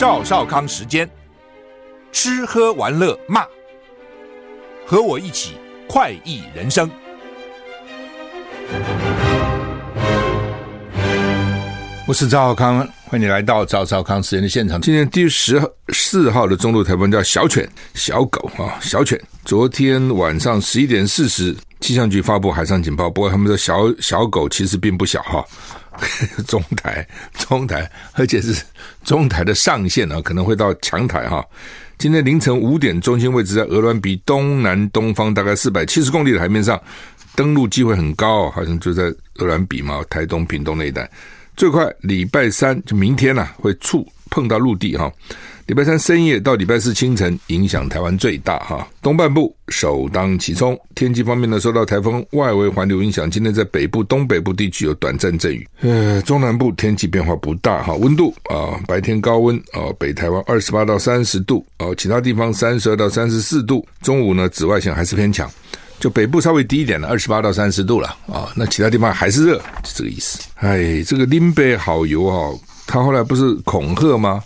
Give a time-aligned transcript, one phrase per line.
[0.00, 1.06] 赵少康时间，
[2.10, 3.44] 吃喝玩乐骂，
[4.86, 6.90] 和我一起快意人生。
[12.08, 14.80] 我是赵少康，欢迎你来到赵少康时间的现场。
[14.80, 15.60] 今天第十
[15.92, 19.20] 四号的中度台风叫小犬、小狗啊，小犬。
[19.44, 25.44] 昨天晚上十一点四十，气象局发布海上警报，不过他们说小小狗其实并不小哈。
[26.46, 28.62] 中台，中台，而且是
[29.04, 31.44] 中台的上限啊，可能会到强台哈。
[31.98, 36.80] 今天凌晨五点，中心位置在鹅銮鼻东南东方大概四百七十公里的海面上，
[37.34, 39.04] 登陆机会很高，好像就在
[39.36, 41.10] 鹅銮鼻嘛，台东、屏东那一带。
[41.56, 45.12] 最快礼拜三就明天呐、啊，会触碰到陆地哈。
[45.70, 48.84] 礼拜三深夜到礼拜四清晨，影响台湾最大哈。
[49.00, 50.76] 东半部首当其冲。
[50.96, 55.64] 天气方面呢，受到台风外围环流影响，今天在北部、东北部地区有短暂阵雨。
[55.82, 57.94] 呃，中南部天气变化不大哈。
[57.94, 63.86] 温度啊，白天高温啊，北台湾二十八到三十度啊，其他地方三十二到三十四度。
[64.02, 65.48] 中午呢，紫外线还是偏强。
[66.00, 68.50] 就北部稍微低一点了，二十八到三十度了啊。
[68.56, 70.40] 那其他地方还是热，就这个意思。
[70.56, 74.42] 哎，这个林北好友哈，他后来不是恐吓吗？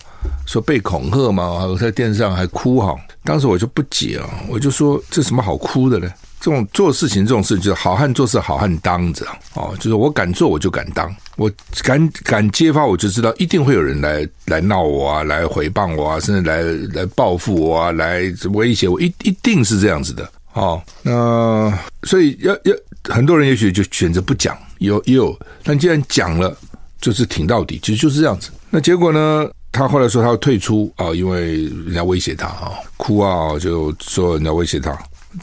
[0.47, 1.67] 说被恐吓嘛？
[1.67, 2.95] 我在电视上还哭哈。
[3.25, 6.11] 当时我就不解啊，我就说这什么好哭的呢？
[6.41, 11.51] 这种做事情这种事，就是好汉做事好汉当着哦，就是我敢做我就敢当，我
[11.83, 20.31] 敢敢揭发我就知道一定会有人来来闹我啊，来诽谤我啊，甚至来来报复我啊，来威胁我，一一定是这样子的。
[20.53, 26.55] 哦，那所以要要很多人也许就选择不讲，有也有，但既然讲了，
[27.01, 28.51] 就是挺到底，其实就是这样子。
[28.69, 29.49] 那结果呢？
[29.75, 34.97] 他后来说他要退出啊，因为人家威胁他啊，哭啊，就说人家威胁他，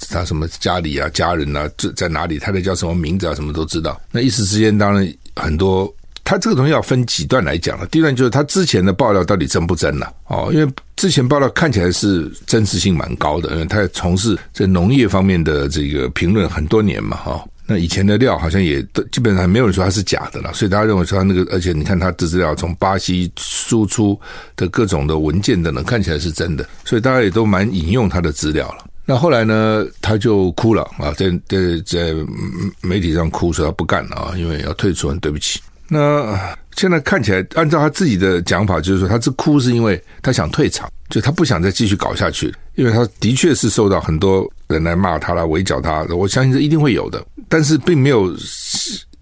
[0.10, 2.40] 他什么家里啊、家人啊，这在哪里？
[2.40, 3.36] 他在叫什么名字啊？
[3.36, 4.00] 什么都知道。
[4.10, 5.94] 那一时之间，当然很多。
[6.24, 7.86] 他这个东西要分几段来讲了。
[7.88, 17.44] 第一段就是他之前的爆料到底真不真了哦，因为之前爆料看起来是真实性蛮高的，因为他也从事这农业方面的这个评论很多年嘛哈。
[17.72, 24.20] 那以前的料好像也都基本上没有人说它是假的了，所以大家认为说他那个，而且你看他的资料从巴西输出
[24.58, 28.86] 的各种的文件等等，看起来是真的，所以大家也都蛮引用他的资料了。
[29.06, 32.14] 那后来呢，他就哭了啊，在在在
[32.82, 35.62] 媒体上哭说他不干了啊，因为要退出，很对不起。
[35.88, 36.38] 那
[36.78, 48.34] 现在看起来，按照他自己的讲法，就是说，他这哭是因为他想退场，就他不想再继续搞下去，因为他的确是受到很多人来骂他来围剿他，我相信这一定会有的，但是并没有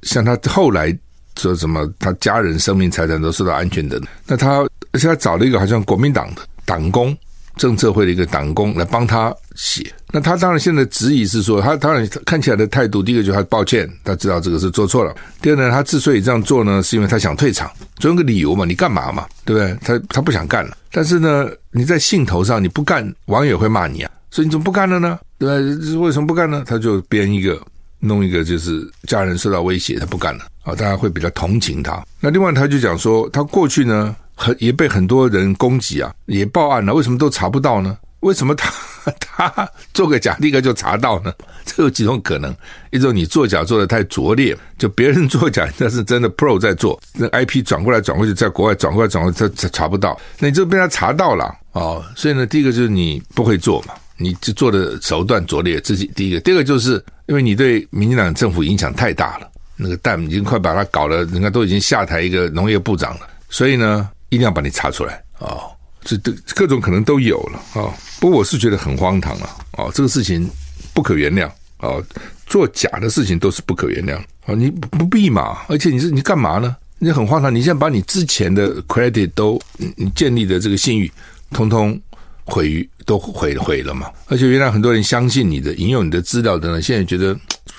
[0.04, 0.98] 像他后来
[1.38, 4.02] 说什么，他家人生命财产都受到安全的。
[4.26, 4.60] 那他
[4.92, 7.18] 而且他找了一个好像国民党的党工。
[7.58, 15.14] 政策会的一个党工来帮他写，那他当然现在质疑是说，他当然看起来的态度，第一个就是他抱歉，他知道这个是做错了。
[15.42, 19.78] 第二呢，他之所以这样做呢，是因为他想退场，总有个理由嘛，你干嘛嘛，对不对？
[19.82, 25.20] 他他不想干了，但是呢，你在兴头上你不干，网友会骂你啊，所以你怎么不干了呢？
[25.40, 25.96] 对不对？
[25.96, 26.64] 为什么不干呢？
[26.68, 27.60] 他就编一个
[28.00, 32.06] 弄一个，就是家人受到威胁，他不干了啊，大家会比较同情他。
[32.20, 34.16] 那另外他就讲说，他过去呢。
[34.42, 37.98] 很也被很多人攻击啊，也报案了，为什么都查不到呢？
[38.22, 38.72] 为什么他
[39.20, 41.34] 他做个假立刻就查到呢？
[41.66, 42.56] 这有几种可能：
[42.92, 52.02] 一种你作假做的太拙劣，就别人作假，但是真的 Pro 在做，那 IP 转过来转过去，在国外转过来转过去，他查不到，那你就被他查到了哦。
[52.16, 56.40] 所以呢，第一个就是你不会做嘛，你就做的手段拙劣，这是第一个。
[56.42, 64.08] 第二个就是因为你对民进党政府影响太大了，那个蛋已经快把它搞了，人家都已经下台一个农业部长了，所以呢。
[64.32, 65.72] 一定要把你查出来啊、哦！
[66.04, 67.94] 这这各种可能都有了啊、哦！
[68.20, 69.92] 不过我是觉得很荒唐了啊、哦！
[69.92, 70.48] 这个事情
[70.94, 71.48] 不可原谅
[71.78, 72.06] 啊、哦！
[72.46, 74.56] 做假的事情都是不可原谅啊、哦！
[74.56, 75.66] 你不必嘛！
[75.68, 76.78] 而且你是你干嘛呢？
[77.00, 77.52] 你很荒唐！
[77.52, 79.60] 你现在把你之前的 credit 都
[79.96, 81.12] 你建立的这个信誉，
[81.50, 82.00] 通通
[82.46, 84.06] 毁于都毁毁了嘛！
[84.28, 87.36] 而且原来很多人相信你的，引用你的资料等等，现在觉得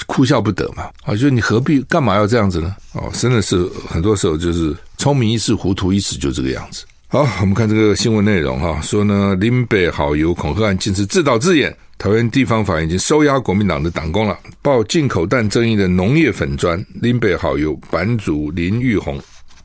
[0.06, 0.90] 哭笑不得嘛！
[1.04, 2.74] 啊、就你何必干嘛要这样子呢？
[2.94, 4.76] 哦，真的是很多时候就是。
[4.98, 6.84] 聪明一世，糊涂一时，就这个样子。
[7.08, 11.74] 好，我们看这个新闻内容哈，说呢，林北好友恐吓案竟是自导自演。
[11.96, 14.38] 桃园地方法院已经收押国民党的党工了。
[14.60, 19.18] 报进口蛋争议的农业粉专林北好友版主林玉红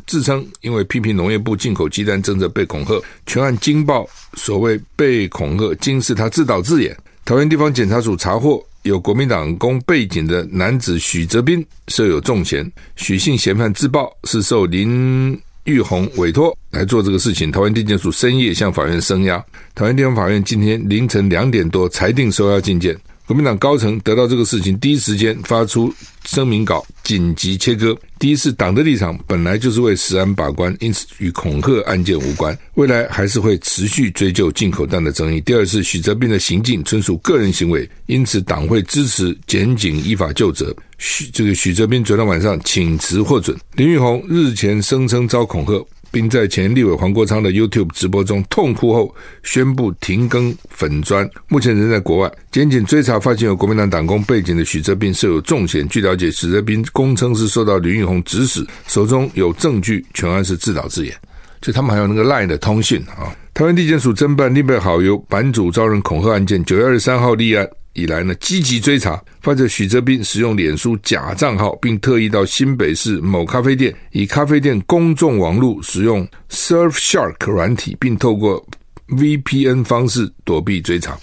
[0.07, 6.95] 自称，因为批评农业部进口鸡蛋政策被恐吓，全案惊爆所谓被恐吓，竟是他自导自演。
[7.23, 8.63] 桃园地方检察署查获。
[8.83, 17.51] 有国民党工背景的男子许泽斌设有重嫌，许姓嫌犯自曝是受林玉红委托来做这个事情。
[17.51, 19.43] 桃园地检署深夜向法院声押。
[19.73, 22.95] 桃园地方法院今天凌晨两点多裁定收押禁见。
[23.27, 25.91] 国民党高层得到这个事情，第一时间发出
[26.25, 27.97] 声明稿，紧急切割。
[28.19, 35.41] 第一是党的立场本来就是为食安把关，因此与恐吓案件无关，未来还是会持续追究进口蛋的争议。
[35.41, 40.73] 第二是许哲斌的行径纯属个人行为，因此党会支持检警依法就责。
[40.99, 45.83] 许这个许哲斌昨天晚上请辞获准，林玉红日前声称遭恐吓。
[46.15, 49.13] 并在前立委黄国昌的 YouTube 直播中痛哭后，
[49.43, 52.31] 宣布停更粉砖，目前仍在国外。
[52.53, 55.85] 检警追查发现有国民党党工背景的许哲斌设有重嫌。
[55.89, 61.13] 据了解，许哲斌供称是受到林育红指使，手中有证据，全案是自导自演。
[61.59, 63.35] 就他们还有那个 LINE 的通讯啊。
[63.53, 67.69] 台湾地检署侦办林北好友版主遭人恐吓案件，九月二十三号立案。
[67.95, 78.63] 以来呢，积极追查，发现许哲斌使用脸书假账号，并特意到新北市某咖啡店，以咖啡店公众网络使用 Surfshark 软体，并透过
[79.07, 81.17] VPN 方式躲避追查。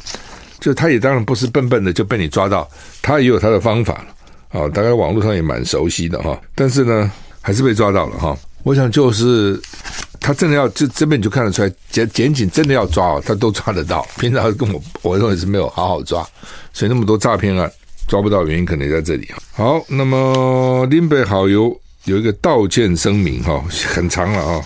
[0.61, 2.67] 就他也当然不是笨笨的就被你抓到，
[3.03, 6.41] 他也有他的方法了啊，大概网络上也蛮熟悉的哈。
[6.55, 8.35] 但是呢，还是被抓到了哈。
[8.62, 9.61] 我想就是。
[10.25, 14.06] 他真的要，这这边你就看得出来，检检警真的要抓哦，他都抓得到。
[14.20, 16.25] 平常跟我我认为是没有好好抓，
[16.73, 17.69] 所以那么多诈骗案
[18.06, 19.29] 抓不到原因可能在这里。
[19.50, 24.65] 好，那么林北好友有一个道歉声明哈，很长了啊，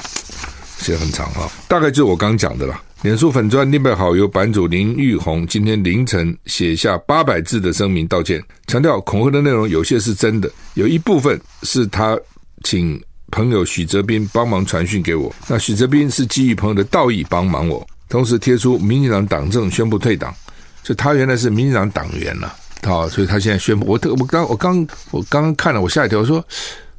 [0.76, 2.78] 写很长哈，大概就是我刚讲的了。
[3.00, 12.14] 脸书粉专林北好友版主林玉红今天凌晨写下八百字的声明道歉，强调恐吓的内容有些是真的，有一部分是他
[12.62, 13.02] 请。
[13.37, 20.35] 朋友许哲斌帮忙传讯给我，那许哲斌是基于朋友的道义帮忙我，同时贴出民进党党政宣布退党，
[20.83, 26.43] 就他原来是民进党党员了，好，所以他现在宣布，我特我刚我刚我刚刚看了，我吓一跳，我说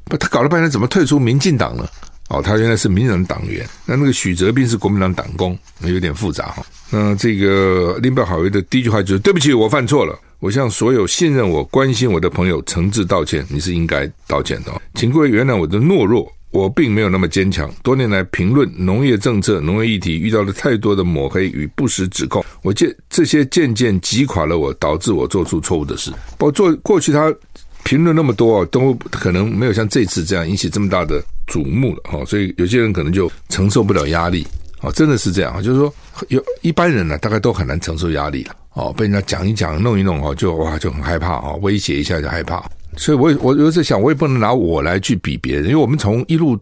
[0.04, 1.90] 不，他搞了半天怎么退出民进党了？
[2.28, 6.64] 哦，他原来是民进党党员，那那个许哲斌是国民党党工，有点复杂哈。
[6.88, 10.16] 那这个林北好友的第一句话就是对不起，我犯错了。
[10.40, 17.68] 我向所有信任我、关心我的朋友诚挚道歉，你是应该道歉的，请各位原谅我的懦弱，我并没有那么坚强。
[17.82, 26.12] 多年来评论农业政策、农业议题，遇到了太多的抹黑与不实指控，我见这些渐渐击垮了我，导致我做出错误的事。
[26.38, 27.34] 我做过去他
[27.82, 34.46] 评论那么多，都可能没有像这次这样引起这么大的瞩目了哈，所以有些人可能就承受不了压力
[34.80, 35.92] 啊，真的是这样，就是说
[36.28, 38.54] 有一般人呢，大概都很难承受压力了。
[38.78, 42.64] 哦，被人家讲一讲、弄一弄哦，就哇就很害怕哦，威胁一下就害怕。
[42.96, 46.56] 所以我，我我有时想，我也不能拿我来去比别人，因为我们从一路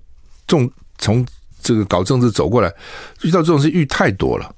[0.48, 1.24] 从从
[1.62, 2.72] 这个搞政治走过来，
[3.20, 4.50] 遇到这种事遇太多了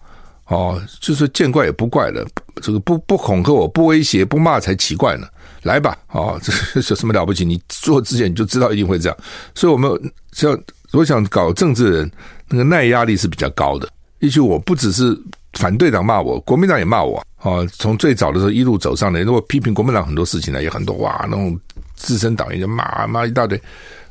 [0.46, 2.24] 哦，就是见怪也不怪了。
[2.62, 5.26] 这个不不恐吓我，不威胁，不骂才奇怪呢。
[5.64, 7.44] 来吧，哦， 这有什么了不起？
[7.44, 9.18] 你做之前你就知道一定会这样。
[9.56, 9.90] 所以，我们
[10.30, 10.56] 像
[10.92, 12.12] 我想搞政治的人，
[12.50, 13.88] 那个耐压力是比较高的。
[14.20, 15.20] 也许我不只是。
[15.54, 17.64] 反对党骂我，国民党也骂我啊！
[17.72, 21.58] 从最早的时候一路走上来，如果批评国民党很多事情呢，也很多哇，那种
[21.94, 23.60] 资深党员就骂骂一大堆，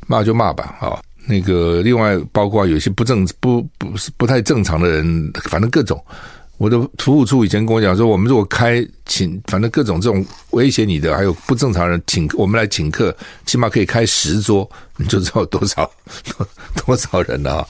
[0.08, 1.00] 骂就骂吧啊！
[1.28, 6.02] 那个另外包括有些不正不不是不太正常的人，反正各种。
[6.58, 13.16] 我的服务处以前跟我讲说，我们如果开请，反正各种这种威胁你的，还有不正常人请我们来请客，
[13.46, 15.90] 起码可以开十桌，你就知道多少
[16.36, 16.48] 多，
[16.84, 17.68] 多少人了啊！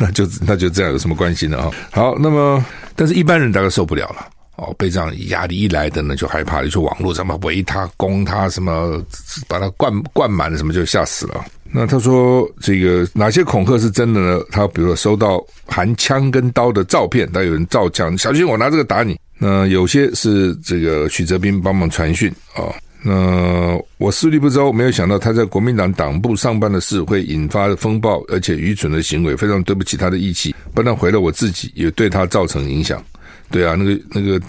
[0.00, 1.70] 那就那就这样有什么关系呢啊？
[1.90, 2.64] 好，那么
[2.96, 4.26] 但是一般人大概受不了了
[4.56, 9.02] 哦，被这样压力一来的呢，就害怕，就说网络什么围他攻他什么，
[9.46, 11.44] 把他灌灌满了什么，就吓死了。
[11.74, 14.40] 那他说这个哪些恐吓是真的呢？
[14.50, 19.18] 他比如说收到含枪跟刀的照片，他有人造枪，小心我拿这个打你。
[19.38, 22.68] 那有些是这个许哲斌帮忙传讯啊。
[23.02, 33.02] 那我思虑不周，没有想到他在国民党党部上班的事会引发风暴，而且愚蠢的行为，非常对不起他的义气，不但毁了我自己，也对他造成影响。
[33.50, 34.40] 对啊，那个那个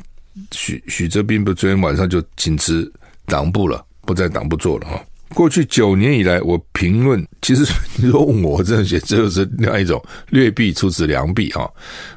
[0.52, 2.92] 许许哲斌不昨天晚上就请辞
[3.26, 5.02] 党部了，不在党部做了哈。
[5.34, 7.66] 过去九年以来，我评论， 其实
[7.98, 11.68] 你说我，我真的觉得这就是另外一种劣币出自良币啊。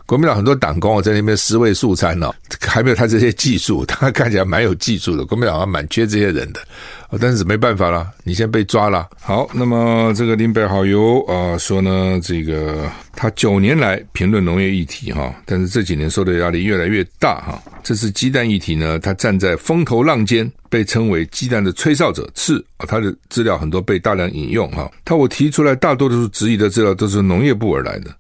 [0.05, 5.25] 国民党很多党工在那边尸位素餐呢，还没有他这些技术，他看起来蛮有技术的。
[5.25, 6.61] 国民党还蛮缺这些人的。
[7.09, 9.09] 啊但是没办法了，你现在被抓了。
[9.21, 17.63] 好，那么这个林北好友啊说呢，这个他九年来评论农业议题哈，但是这几年受的压力越来越大哈。
[17.85, 24.91] 这次鸡蛋议题呢，他站在风头浪尖，被称为鸡蛋的吹哨者，是啊，他的资料很多被大量引用哈。
[25.05, 28.11] 他我提出来大多数质疑的资料都是农业部而来的，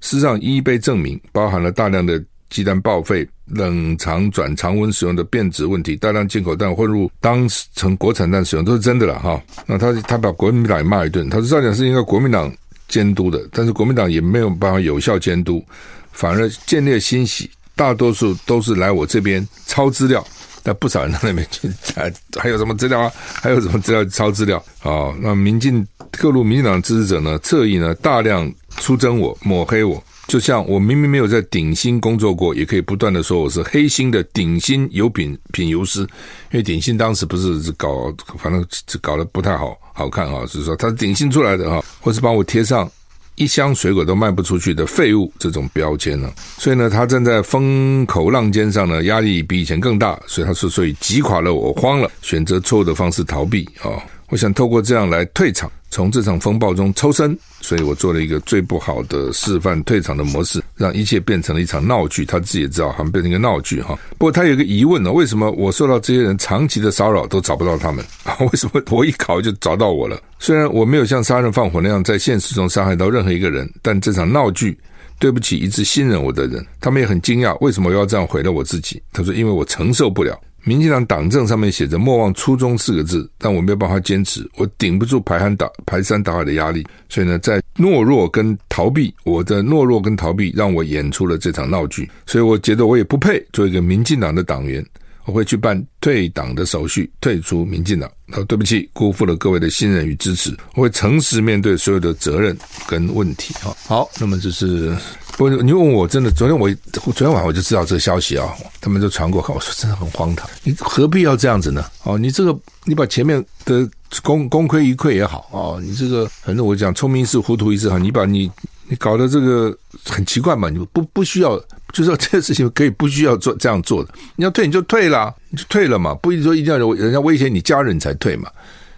[0.00, 2.22] 事实上一一被证明，包含了大量的。
[2.52, 9.42] 鸡蛋报废、冷藏转常温使用的变质问题，大量进口蛋混入当成国产蛋使用，都是真的了哈。
[9.66, 12.54] 那他他把国民党骂一顿，他说照讲是应该国民党
[12.88, 15.64] 监督的，但是国民党也没有办法有效监督，
[16.12, 20.22] 反而见猎心喜，大多数都是来我这边抄资料，
[20.62, 23.10] 但不少人到那边去，还还有什么资料啊？
[23.40, 30.02] 还有什么资料抄资料啊、那民进各路民进党支持者呢，侧翼呢，大量出征我，抹黑我。
[30.32, 36.08] 就像我明明没有在鼎新工作过，也可以不断的说我是黑心的鼎新油品品油师，因
[36.52, 38.66] 为鼎新当时不是搞，反正
[39.02, 42.90] 搞得不太好好看啊，就是说他是鼎新出来的啊，或是帮我贴上
[43.34, 54.00] 一箱水果都卖不出去的废物这种标签呢， 所以呢，他站在风口浪尖上呢，压力比以前更大，所以他说，所以击垮了我，慌了，选择错误的方式逃避啊，
[54.32, 55.70] 我想透过这样来退场。
[55.90, 62.24] 从这场风暴中抽身，所以我做了一个最不好的示范，退场的模式，让一切变成了一场闹剧。
[62.24, 63.94] 他自己也知道，好像变成一个闹剧哈。
[64.16, 68.02] 不过他有一个疑问呢：为什么我受到这些人长期的骚扰都找不到他们？
[68.40, 70.18] 为什么我一考就找到我了？
[70.38, 74.78] 虽然我没有像杀人放火那样在现实中伤害到任何一个人，但这场闹剧
[75.18, 79.02] 对不起一直信任我的人，他们也很惊讶，为什么我要这样毁了我自己？
[79.12, 80.40] 他说：因为我承受不了。
[80.64, 94.84] 民进党党政上面写着“莫忘初衷”四个字，但我没有办法坚持，我顶不住排山倒排山倒海的压力，所以呢，在懦弱跟逃避，我的懦弱跟逃避让我演出了这场闹剧，所以我觉得我也不配做一个民进党的党员，
[95.24, 98.10] 我会去办退党的手续，退出民进党。
[98.30, 103.54] 好，对不起，辜负了各位的信任与支持，我会诚实面对所有的责任跟问题。
[103.54, 104.96] 哈，好，那么就是。
[105.34, 111.86] 不，你问我真的，昨天我昨天晚上我就知道这个消息啊，他们就传过，我说真的很荒唐，你何必要这样子呢？
[112.02, 113.88] 哦，你这个你把前面的
[114.22, 118.50] 功功亏一篑也好哦，你这个反正我讲聪明一世糊涂一世哈，你把你
[118.88, 119.74] 你搞得这个
[120.04, 121.58] 很奇怪嘛，你不不需要，
[121.92, 128.50] 就说这个事情可以不需要做这样做的，你要退你就退了，你就退了嘛，不一定说一定要人家威胁你家人你才退嘛，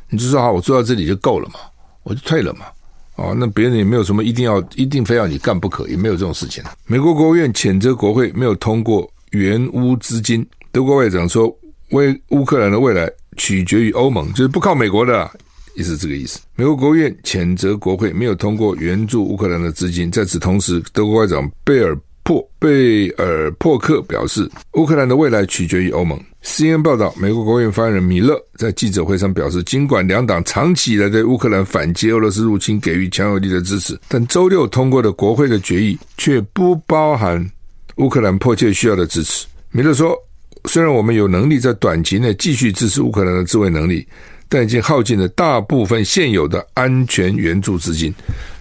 [0.09, 1.61] 你就说好，我做到这里就够了嘛，
[2.05, 2.67] 我就退了嘛。
[3.17, 6.65] 哦，那别人也没有什么一定要、一定非要你干不可，也没有这种事情。
[6.87, 10.45] 美国国务院谴责国会没有通过援乌资金。
[10.73, 11.57] 德国外长说，
[11.91, 15.31] 为乌克兰的未来取决于欧盟，就是不靠美国的，
[15.77, 16.41] 也是这个意思。
[16.57, 20.11] 美国国务院谴责国会没有通过援助乌克兰的资金。
[20.11, 26.19] 在此同时，德国外长贝尔珀贝尔珀克表示，乌克兰的未来取决于欧盟。
[26.43, 37.47] CNN 报道，美国国务院发言人米勒在记者会上表示，尽管两党长期以来对乌克兰反击俄罗斯入侵给予强有力的支持，但周六通过的国会的决议却不包含
[37.97, 39.47] 乌克兰迫切需要的支持。
[39.71, 40.17] 米勒说，
[40.65, 44.07] 虽然我们有能力在短期内继续支持乌克兰的自卫能力，
[44.49, 48.15] 但已经耗尽了大部分现有的安全援助资金，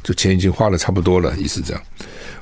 [0.04, 1.82] 这钱已经花的差不多了，意思这样，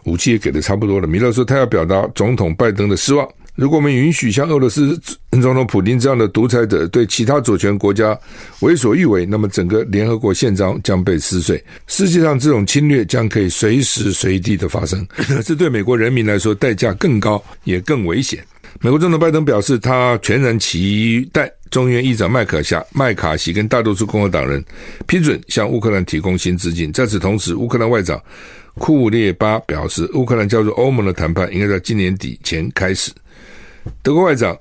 [0.04, 1.08] 武器也给的差不多了。
[1.08, 3.28] 米勒说，他要表达总统拜登的失望。
[3.54, 4.98] 如果我们允许像俄罗斯
[5.32, 8.18] 总统普丁这样的独裁者对其他主权国家
[8.62, 11.62] 为所欲为，那么整个联合国宪章将被撕碎。
[11.86, 15.06] 世界上这种侵略将可以随时随地的发生，
[15.44, 18.42] 这对美国人民来说代价更高，也更危险。
[18.80, 24.64] 美国总统拜登表示，他全然期待众议院议长麦可夏麦卡锡跟大多数共和党人
[25.06, 26.92] 批准向乌克兰提供新资金。
[26.94, 28.20] 在此同时，乌克兰外长
[28.76, 33.12] 库列巴表示，乌克兰加入欧盟的谈判应该在今年底前开始。
[34.02, 34.58] 德国外长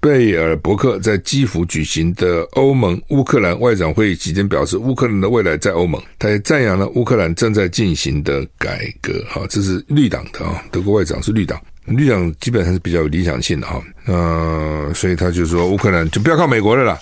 [0.00, 6.02] 贝尔伯克在基辅举行的欧盟乌克兰外长会议期间表示，乌克兰的未来在欧盟。
[6.18, 9.24] 他也赞扬了乌克兰正在进行的改革。
[9.28, 13.80] 哈，这是绿党的啊，德国外长是绿党，绿党基本上是比较有理想性的哈。
[14.06, 16.98] 呃，所以他就说乌克兰就不要靠美国了啦。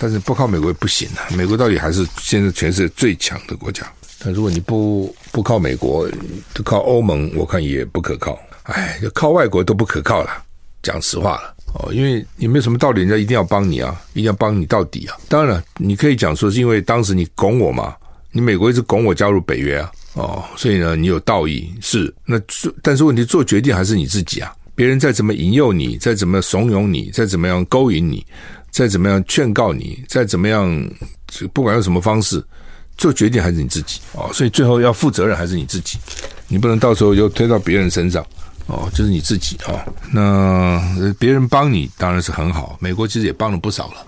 [0.00, 3.86] 但是不靠美国也不行啊，美国到底还是现在全世界最强的国家。
[4.20, 6.08] 但如果你不不靠美国，
[6.54, 8.38] 就靠欧盟，我看也不可靠。
[8.64, 10.30] 哎，靠外国都不可靠了，
[10.82, 15.16] 讲实话了哦，因为你没有什么道理，人家一定要帮你啊，一定要帮你到底啊。
[15.28, 17.94] 当然了，你可以讲说是因为当时你拱我嘛，
[18.32, 22.40] 你美国一直拱我加入北约啊，哦，所以呢，你有道义是那，
[22.82, 24.54] 但是问题做决定还是你自己啊。
[24.74, 28.24] 别人再怎么引诱你，再怎么怂恿你，再怎么样勾引你，
[28.70, 30.90] 再怎么样劝告你，再怎么样，
[31.52, 32.40] 不管用什么方式，
[32.98, 34.28] 做决定还是你自己哦。
[34.34, 35.96] 所以最后要负责任还是你自己，
[36.48, 38.22] 你不能到时候又推到别人身上。
[38.66, 39.80] 哦，就是你自己、哦。
[40.12, 40.78] 那
[41.18, 44.06] 别人帮你当然是很好，美国其实也帮了不少了。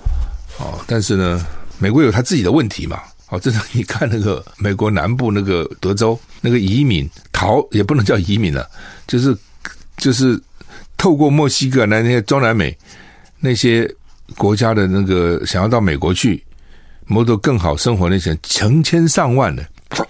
[0.59, 1.43] 哦，但是呢，
[1.79, 3.01] 美国有他自己的问题嘛。
[3.31, 8.69] 哦，这是你看那个美国南部那个德州那个移民逃，也不能叫移民了，
[9.07, 9.35] 就是
[9.97, 10.39] 就是
[10.99, 12.77] 透过墨西哥那些中南美
[13.39, 13.91] 那些
[14.37, 16.45] 国家的那个想要到美国去
[17.11, 19.63] 谋得更好生活那些成千上万的，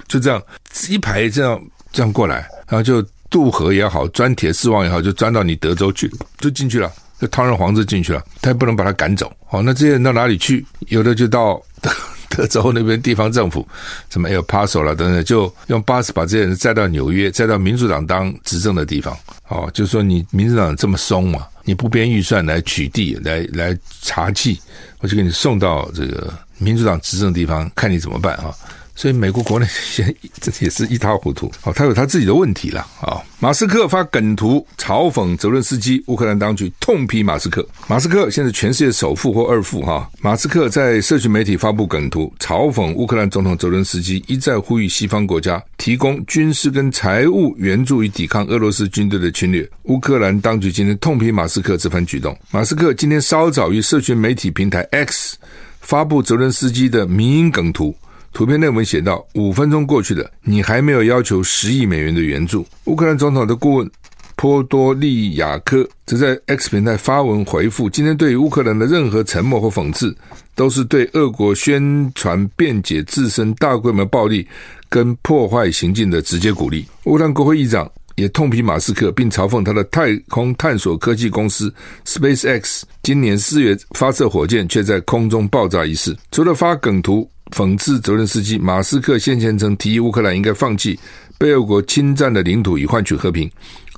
[0.06, 0.40] 就这样
[0.88, 3.04] 一排这样这样过来，然后就。
[3.30, 8.20] 渡河也好，钻铁丝网也好，就钻到你德州去，就进去了，就堂而皇之进去了。
[8.42, 9.32] 他也不能把他赶走。
[9.46, 10.66] 好，那这些人到哪里去？
[10.88, 11.88] 有的就到德
[12.28, 13.64] 德州那边地方政府，
[14.08, 19.16] 什么 El Paso 了等等，就用巴士把这些人载到纽约，载到民主党当执政的地方。
[19.46, 24.58] 哦，就说你民主党这么松嘛，你不编预算来取缔、来来查缉，
[24.98, 28.54] 我就给你送到这个民主党执政的地方，看你怎么办啊？
[28.96, 33.16] 所以美国国内现这也是一塌糊涂哦，他有他自己的问题了啊。
[33.38, 37.66] 马斯克发梗图嘲讽泽伦斯基，乌克兰当局痛批马斯克。
[37.86, 40.06] 马斯克现在全世界首富或二富哈。
[40.20, 49.66] 马斯克在社群媒体发布梗图嘲讽乌克兰总统泽伦斯基，一再呼吁西方国家提供军事跟财务援助以抵抗俄罗斯军队的侵略。
[49.84, 52.36] 乌克兰当局今天痛批马斯克这番举动。
[52.50, 55.38] 马斯克今天稍早于社群媒体平台 X
[55.80, 57.94] 发布泽伦斯基的迷因梗图。
[58.32, 63.90] 图片内文写道：“五分钟过去了，你还没有要求十亿美元的援助。”乌克兰总统的顾问
[64.36, 70.16] 波多利亚科则在 X 平台发文回复：“今天对于乌克兰的任何沉默或讽刺，
[70.54, 74.46] 都是对俄国宣传辩解自身大规模暴力
[74.88, 77.90] 跟破坏行径的直接鼓励。”乌克兰国会议长
[78.20, 81.72] 也痛批马斯克，并嘲讽他的太空探索科技公司
[82.06, 86.16] SpaceX 今年四月发射火箭却在空中爆炸一事。
[86.30, 87.28] 除了发梗图。
[87.50, 90.96] 讽刺泽伦斯基，马斯克先前曾提议乌克兰应该放弃
[91.36, 93.50] 被俄国侵占的领土以换取和平，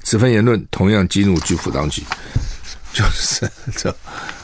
[0.04, 2.02] 此番言论同样激怒基辅当局。
[2.94, 3.94] 就是这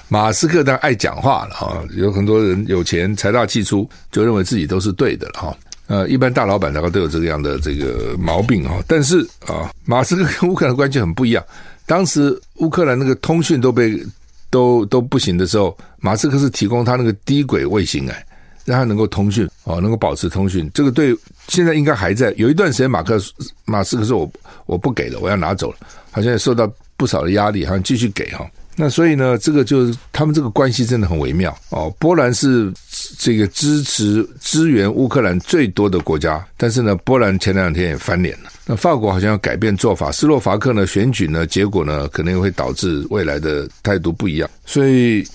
[0.08, 5.56] 马斯克当然爱讲话了哈，有很多人有钱财大气粗，就认为自己都是对的了哈。
[5.88, 8.80] 呃，一般大老板大概都有这个样的这个毛病哈。
[8.86, 11.44] 但是啊，马斯克跟乌克兰关系很不一样。
[11.84, 14.00] 当时乌克兰那个通讯都被
[14.48, 18.24] 都都不行的时候，马斯克是提供他那个低轨卫星哎。
[18.64, 21.16] 让他能够通讯哦，能够保持通讯，这个对
[21.46, 22.34] 现在应该还在。
[22.36, 23.18] 有一段时间，马克
[23.64, 24.30] 马斯克说我
[24.66, 25.78] 我不给了，我要拿走了，
[26.10, 28.46] 好像也受到不少的压力，好像继续给哈。
[28.80, 31.92] 那所以呢，这个就是他们这个关系真的很微妙哦。
[31.98, 32.72] 波兰是
[33.18, 38.50] 这个支持支援乌克兰最多的国家，但是呢，波兰前两天也翻脸了。
[38.64, 44.48] 那法国好像要改变做法，斯洛伐克呢选举呢结果呢可能会导致未来的态度不一样。
[44.64, 45.26] 所以，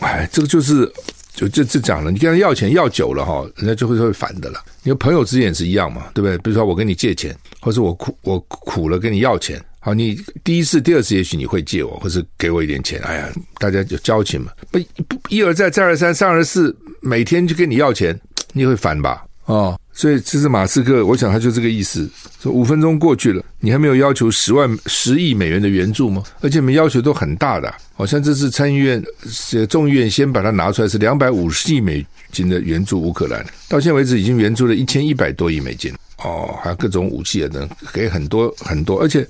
[0.00, 0.92] 哎，这个就是。
[1.38, 4.60] 就这这讲了，你跟他要钱要久了哈，人家就会会烦的了。
[4.82, 6.36] 因为朋友之间也是一样嘛，对不对？
[6.38, 13.00] 比如说我跟你借钱，或是我苦我苦了跟你要钱，好，你第一次、第二次也许你会借我，或是给我一点钱。
[13.02, 18.18] 哎呀，大家有交情嘛，不不一而再再而三三而四，每天就跟你要钱，
[18.52, 19.24] 你会烦吧？
[19.44, 19.78] 哦。
[19.92, 22.08] 所以这是马斯克，我想他就这个意思。
[22.40, 26.22] 说五分钟过去了，你还没有要求十万十亿美元的援助吗？
[26.40, 29.02] 而且你们要求都很大的，好像这次参议院、
[29.68, 33.44] 众议院先把它拿出来，是两百五十亿美金的援助乌克兰。
[33.68, 35.92] 到现在为止，已经援助了一千一百多亿美金。
[36.18, 39.00] 哦，还有各种武器啊等，给很多很多。
[39.00, 39.26] 而且，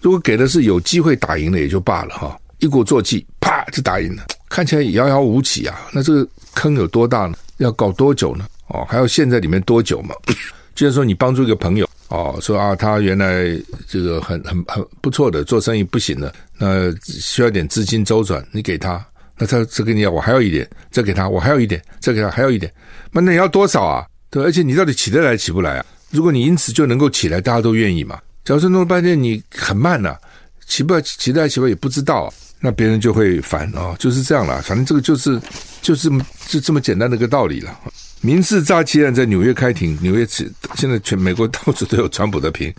[0.00, 5.80] 如果给的是有机会打赢的也就罢了哈，一鼓作气，啪就打赢了，看起来遥遥无期啊。
[5.92, 7.36] 那这个坑有多大呢？
[7.58, 8.46] 要搞多久呢？
[8.68, 10.14] 哦，还要陷在里面多久嘛？
[10.74, 13.56] 就是说，你帮助一个朋友哦，说啊，他原来
[13.88, 19.04] 这个很很很不错的做生意不行了，那需要点资金周转，你给他，
[19.36, 22.72] 那他这给你要，我还要一点，再给他，我还要一点，再给他还要一点，
[23.10, 24.06] 那你要多少啊？
[24.30, 25.86] 对，而且你到底起得来起不来啊？
[26.10, 28.18] 如果你因此就能够起来，大家都愿意嘛？
[28.44, 30.18] 假如说弄了半天你很慢呐、啊，
[30.66, 34.62] 起不来起得来起不来也不知道、啊，那别人就会烦、哦，就是这样了。
[34.62, 35.38] 反正这个就是
[35.82, 36.10] 就是
[36.46, 37.78] 就这么简单的一个道理了。
[38.20, 42.72] 民事诈欺案在纽约开庭，纽约起现在全美国到处都有川普的庭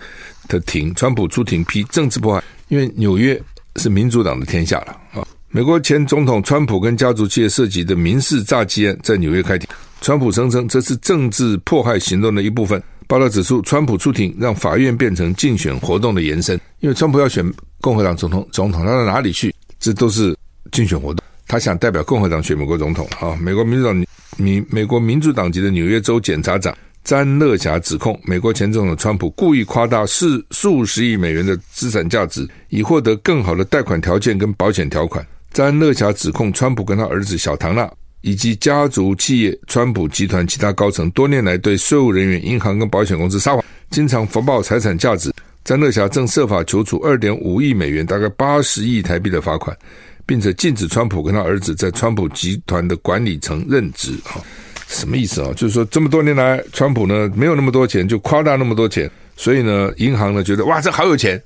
[0.48, 3.40] 的庭，川普出庭批政治迫害，因为纽约
[3.76, 5.26] 是民主党的天下了啊。
[5.50, 9.70] 美国前总统川普跟家族企业涉及的民事诈欺案在纽约开庭，
[10.02, 12.82] 川普声称这是政治迫害行动的一部分。
[13.10, 17.44] 报道指出，川普出庭让法院变成竞选活动的延伸，因为川普要选
[17.82, 20.38] 共和党总统，总统他到哪里去，这都是
[20.72, 21.26] 竞选活动。
[21.48, 24.06] 他想代表共和党选美国总统啊，美国民主党。
[24.38, 35.26] 民美国民主党籍的纽约州检察长詹乐侠指控，美国前总统川普故意夸大数数十亿美元的资产价值，以获得更好的贷款条件跟保险条款。
[35.52, 37.92] 詹乐侠指控，川普跟他儿子小唐纳
[38.22, 45.32] 以及家族企业川普集团其他高层，多年来对税务人员、银行跟保险公司撒谎，经常谎报财产价值。
[45.64, 49.78] 詹乐侠正设法求处二点五亿美元，大概八十亿台币的罚款。
[50.26, 54.40] 并且禁止川普跟他儿子在川普集团的管理层任职哈，
[54.88, 55.52] 什么意思啊？
[55.56, 61.42] 就是说这么多年来，川普呢没有那么多钱，就夸大那么多钱，所以呢，银行呢觉得哇，这好有钱，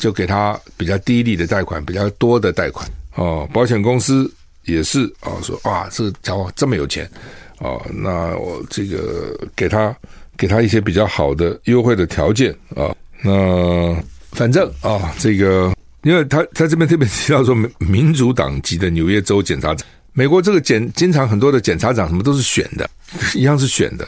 [0.00, 2.84] 就给他比较低利的贷款，比较多的贷款
[3.14, 3.48] 哦。
[3.52, 4.28] 保险公司
[4.64, 7.10] 也是啊，说哇，这家伙这么有钱
[7.58, 9.96] 啊，那我这个给他
[10.36, 13.96] 给他一些比较好的优惠的条件啊，那
[14.32, 15.72] 反正啊，这个。
[16.04, 22.86] 因为他他这边特别提到说，民民主党籍的纽约州检察长，美国这个检经常很多的检察长什么都是选的，
[23.34, 24.06] 一样是选的，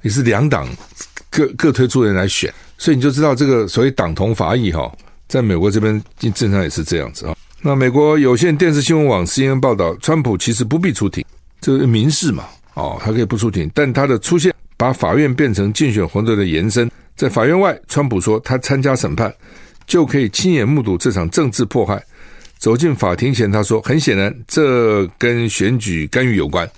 [0.00, 0.66] 也是两党
[1.28, 4.90] 各各推出人来选，所以你就知道这个所谓党同伐异哈，
[5.28, 6.02] 在美国这边
[6.34, 7.36] 正常也是这样子啊。
[7.66, 11.24] 那美国有线电视新闻网 CNN 报道，川普其实不必出庭，
[11.62, 16.90] 这是民事嘛，哦，他可以不出庭，但他的出现把法院变成竞选活动的延伸。
[17.16, 19.34] 在法院外，川普说他参加审判
[19.86, 22.04] 就可以亲眼目睹这场政治迫害。
[22.58, 26.70] 走进法庭前，他说：“很显然，这跟选举干预有关。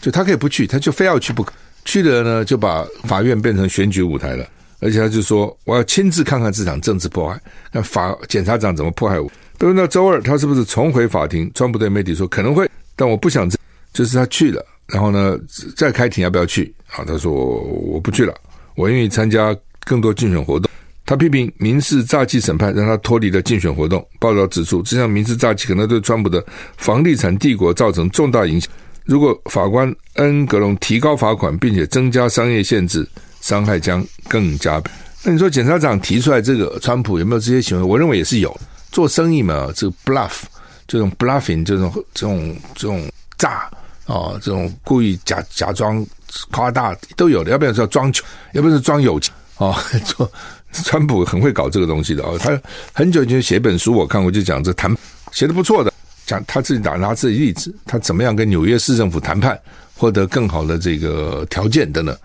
[0.00, 1.52] 就他可以不去，他就非要去不可。
[1.84, 4.46] 去的呢，就把法院变成选举舞台了。
[4.78, 7.40] 而且他就说：我要亲自看看这场政治迫害，
[7.72, 9.28] 看法检察长怎么迫害我。
[9.58, 13.48] 都问到周二他是不是重回法庭，川普对媒体说：可能会，但我不想。
[13.50, 13.58] 这
[13.92, 15.38] 就是他去了，然后呢，
[15.76, 16.72] 再开庭要不要去？
[16.92, 17.60] 啊，他说我
[17.92, 18.34] 我不去了，
[18.74, 19.54] 我愿意参加。”
[19.88, 20.70] 更多竞选活动，
[21.06, 24.06] 他批评民事诈欺审判让他脱离了竞选活动。
[24.20, 26.44] 报道指出，这项民事诈欺可能对川普的
[26.76, 28.70] 房地产帝国造成重大影响。
[29.06, 33.08] 如果法官恩格隆提高罚款，并且增加商业限制，
[33.40, 34.82] 伤害将更加。
[35.24, 37.82] 那你说，检察长提出来这个川普有没有这些行为？
[37.82, 38.54] 我认为也是有。
[38.90, 40.42] 做生意嘛，这个 bluff，
[40.86, 43.70] 这种 bluffing，这种这种这种诈
[44.06, 46.04] 啊、这种故意假假装
[46.50, 47.50] 夸大都有的。
[47.50, 49.34] 要不然说装穷，要不然是装有钱。
[49.58, 49.74] 哦，
[50.06, 50.30] 做
[50.72, 52.58] 川普很会搞这个东西的哦，他
[52.92, 54.96] 很久以前写一本书，我看过，就讲这谈
[55.32, 55.92] 写的不错的，
[56.24, 59.60] 讲他自己打拿自己例子，他怎么样跟纽约市政府谈判，
[59.96, 62.16] 获得更好的这个条件等等，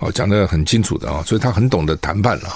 [0.00, 2.50] 哦，讲得很清楚的啊，所以他很懂得谈判了，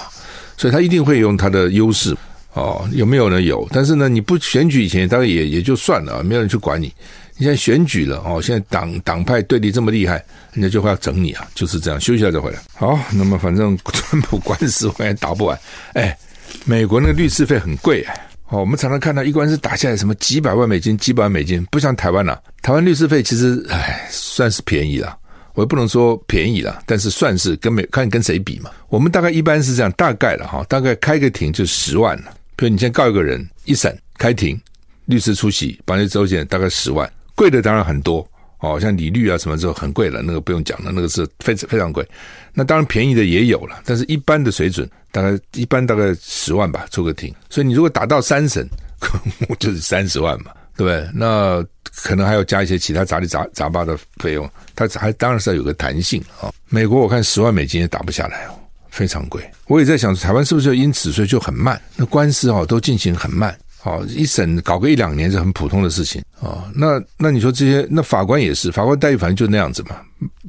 [0.55, 2.15] 所以他一定会用他的优势
[2.57, 3.39] 哦，有没有呢？
[3.39, 6.91] 有，但是呢，你不选举以前，当然也也就算了，没有人去管你。
[7.39, 12.01] 你现在选举了哦，现在党党派对立这么厉害，人家就会要整你啊，就是这样。
[12.01, 12.57] 休息一下再回来。
[12.73, 15.55] 好，那么反正 川普官司我也打不完。
[15.93, 16.17] 哎，
[16.65, 18.27] 美国那个律师费很贵哎。
[18.49, 25.15] 哦，我们常常看到一官司打下来什么几百万美金、几百万美金，不像台湾呐、台湾律师费其实哎算是便宜了，
[25.53, 28.71] 我也不能说便宜了，但是算是跟美看跟谁比嘛。
[28.89, 32.33] 我们大概一般是这样，大概了哈，大概开个庭就十万了。
[32.57, 34.59] 比如你先告一个人，一审开庭，
[35.05, 37.09] 律师出席，帮你周险大概十万。
[37.35, 38.27] 贵的当然很多
[38.59, 42.05] 哦，像李律啊什么之后很贵了，那个不用讲了，那个是非常非常贵。
[42.51, 47.31] 那当然便宜的也有了，但是一般的水准大概一般大概十万吧，出个庭。
[47.47, 48.67] 所以你如果打到三审，
[49.59, 51.07] 就是三十万嘛，对不对？
[51.13, 56.51] 那可能还要加一些其他杂七杂杂八的费用，它还当然是要有个弹性啊。
[56.69, 58.57] 美国我看十万美金也打不下来哦，
[58.97, 59.47] 非常贵。
[59.67, 61.79] 我也在想，台湾是不是因此所以就很慢？
[61.95, 63.55] 那官司哦都进行很慢。
[63.83, 66.63] 哦，一审搞个一两年是很普通的事情哦。
[66.73, 69.97] 那那你说这些，那法官也是，法官待遇反正就那样子嘛。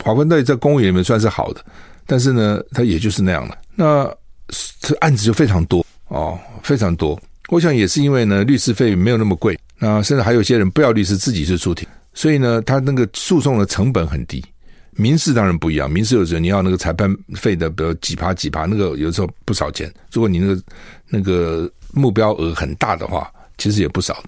[0.02, 1.64] 法官待遇在公务员里面算是好的，
[2.06, 3.56] 但是呢，他也就是那样了。
[3.76, 4.10] 那
[4.80, 7.20] 这案子就非常多哦，非常多。
[7.50, 14.44] 我想也是因为呢，律师费没有那么贵，那甚至还有些人不要律师自己去出庭，所以呢，他那个诉讼的成本很低。
[14.98, 19.90] 民事当然不一样，民事有时候你要那个裁判费的，比如几趴几趴，那个有时候不少钱。
[20.12, 20.62] 如果你那个
[21.08, 21.70] 那个。
[21.94, 24.22] 目标额很大的话，其实也不少，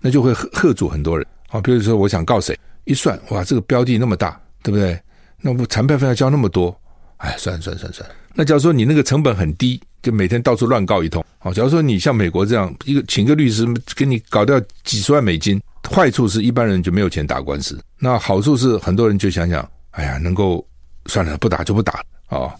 [0.00, 1.60] 那就会吓吓阻很多人啊。
[1.60, 4.98] 比如说，我想告谁，一算哇，这个标的那么大，对不对？
[5.42, 6.74] 那不裁判费要交那么多，
[7.18, 8.08] 哎，算算算算。
[8.32, 11.52] 那假如说你那个成本很低，就每天到处乱告一通，好。
[11.52, 20.64] 假如说你像美国这样，一个请个律师给你搞掉几十万美金，坏处是一般人就没有钱打官司，那好处是很多人就想想，哎呀，能够
[21.06, 22.52] 算了，不打就不打哦。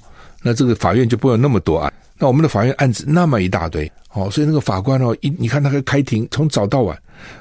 [0.42, 1.92] 那这个法院就不会有那么多案。
[2.18, 3.90] 那我们的法院案子那么一大堆。
[4.12, 6.96] 哦，所以那个法官哦，一你看他个开庭从早到晚，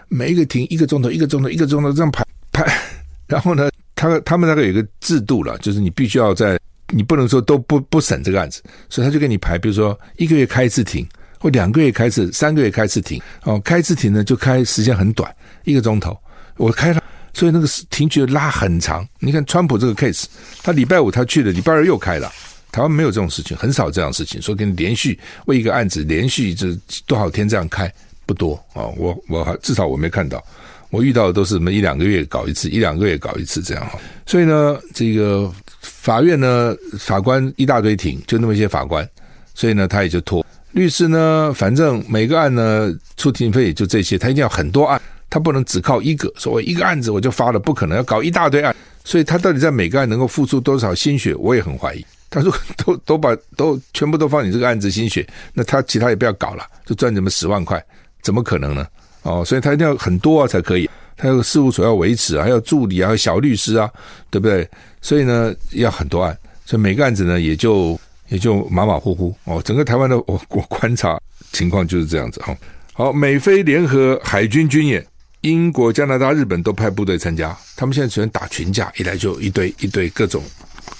[0.07, 2.65] 每一个庭一个钟头，一个钟头，一个钟头这样排排，
[3.27, 6.59] 然后呢，他他们那个有一个制度了，就是你必须要在，
[6.91, 11.07] 你不能说都不不审这个案子，所以他就给你排，比如说一个月开一次庭，
[11.39, 15.31] 或两个月开一次，三个月开一次庭，哦，开一次庭呢就开时间很短，
[15.65, 16.17] 一个钟头，
[16.57, 17.03] 我开了，
[17.33, 19.07] 所以那个庭局拉很长。
[19.19, 20.25] 你看川普这个 case，
[20.61, 22.31] 他礼拜五他去了，礼拜二又开了。
[22.71, 24.41] 台湾没有这种事情，很少这样事情。
[24.41, 27.91] 说跟你连续为一个案子连续这多少天这样开
[28.25, 30.43] 不多啊、我我还至少我没看到，
[30.89, 33.99] 我遇到的都是什么一两个月搞一次，一两个月搞一次这样哈。
[34.25, 39.07] 所以呢，这个法院呢，法官一大堆庭，就那么一些法官，
[39.53, 40.43] 所以呢，他也就拖。
[40.71, 44.99] 律师呢，反正每个案呢出庭费也就这些，他一定要很多案，
[45.33, 52.05] 他不能只靠一个，所谓一个案子我就发了，不可能要搞一大堆案，所以他到底在每个案能够付出多少心血，我也很怀疑。
[52.29, 57.83] 他说：“都都把都全部都放你这个案子心血，那他其他也不要搞了，就赚你们十万块，
[58.21, 58.85] 怎么可能呢？
[59.23, 63.89] 哦，所以他一定要很多啊才可以，他有事务所要维持啊，还有助理啊，还有小律师啊，
[64.29, 64.69] 对不对？
[65.01, 69.59] 所以呢，要很多案，所以每个案子呢也就也就马马虎虎哦。
[69.65, 71.19] 整个台湾的我我观察
[71.51, 72.55] 情况就是这样子哈。
[72.95, 75.03] 好，美菲联合海军军演，
[75.43, 80.43] 英国、加拿大、日本都派部队参加，他们现在喜欢打群架，一来就一堆一堆各种。”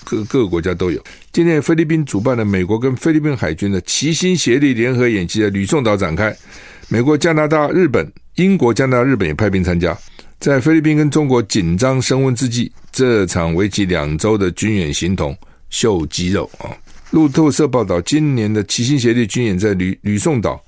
[0.06, 1.02] 各各个国家都有。
[1.32, 6.36] 今天菲律宾主办的美国跟菲律宾海军的齐心协力联合演习在吕宋岛展开，
[6.90, 9.98] 美国、加拿大、日本、英国、加拿大、日本也派兵参加。
[10.40, 15.36] 在菲律宾跟中国紧张升温之际，这场为期两周的军演形同
[15.70, 16.68] 秀肌肉啊！
[17.12, 20.62] 路透社报道，今年的齐心协力军演在吕吕宋岛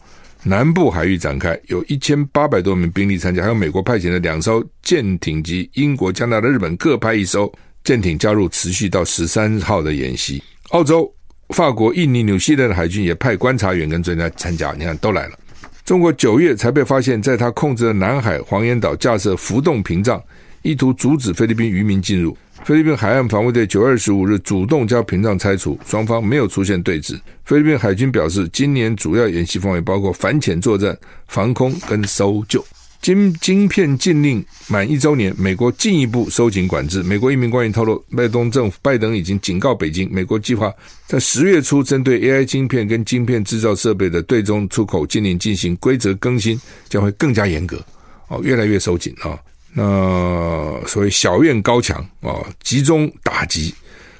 [0.47, 7.51] 南部海域展开，有一千八百多名兵力参加，还有美国派遣的两艘舰艇及英国、加拿大、日本各派一艘
[7.83, 10.43] 舰艇加入，持续到十三号的演习。
[10.69, 11.11] 澳洲、
[11.49, 15.39] 法国、印尼、纽西兰的海军也派观察员跟专家参加，你看都来了。
[15.83, 20.23] 中国九月才被发现，在他控制的南海黄岩岛架设浮动屏障，
[20.61, 22.37] 意图阻止菲律宾渔民进入。
[22.65, 27.15] 菲律宾海岸防卫队九月二十五日主动将屏障拆除，双方没有出现对峙。
[27.43, 30.97] 菲律宾海军表示，今年主要演习范围包括反潜作战、
[31.27, 32.65] 防空跟搜救。
[33.03, 37.03] 晶晶片禁令满一周年，美国进一步收紧管制。
[37.03, 40.73] 美国一名官员透露，拜登政府拜登已经警告北京，美国计划
[41.05, 47.79] 在十月初针对 AI 晶片跟晶片制造设备的对中出口禁令进行规则更新，将会更加严格，
[48.27, 49.37] 哦，越来越收紧啊。
[49.77, 52.31] 那所谓小院高墙啊，
[52.63, 53.75] 集中打击。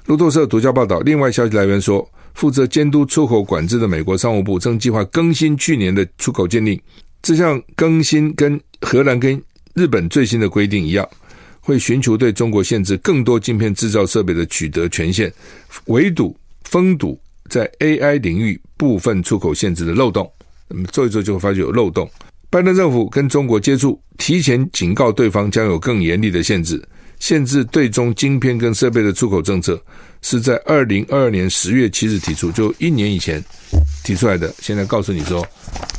[0.06, 6.80] 路透社独家报道，另外消息来源说，负责监督出口管制的美国商务部正计划更新去年的出口禁令。
[7.22, 9.42] 这项更新跟荷兰跟
[9.74, 11.08] 日本最新的规定一样，
[11.62, 15.32] 会寻求对中国限制更多晶片制造设备的取得权限，
[15.86, 17.18] 围堵封堵
[17.50, 20.30] 在 AI 领域部分出口限制的漏洞。
[20.68, 22.10] 那么做一做就会发觉有漏洞。
[22.56, 26.82] 拜登政府跟中国接触，提前警告对方将有更严厉的限制，
[27.20, 29.78] 限制对中晶片跟设备的出口政策
[30.22, 33.44] 是在二零二二年十月七日提出，就一年以前
[34.06, 34.56] 提出来的。
[34.60, 35.46] 现在告诉你说。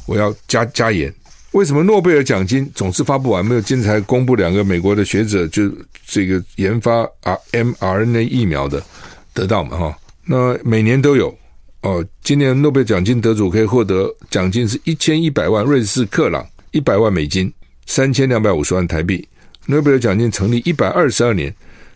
[0.07, 1.13] 我要加加严。
[1.51, 3.45] 为什么诺贝尔奖金总是发不完？
[3.45, 5.71] 没有今天才公布两个美国的学者，就
[6.07, 8.83] 这个研发啊 mRNA 疫苗的
[9.35, 9.99] 得到嘛哈？
[10.25, 11.37] 那每年都有
[11.87, 12.05] 哦。
[12.23, 17.53] 今年诺贝尔奖金得主可以获得奖金是一千一百万瑞士克朗，一百万美金，
[17.87, 19.27] 三千两百五十万台币。
[19.67, 21.55] 诺贝尔奖金成立一百二十二年，